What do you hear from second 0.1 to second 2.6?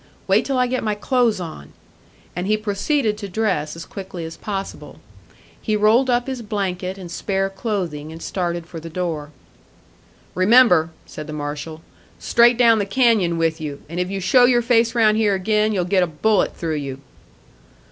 "Wait till I get my clothes on." And he